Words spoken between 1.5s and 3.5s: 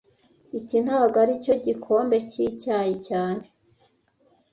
gikombe cyicyayi cyane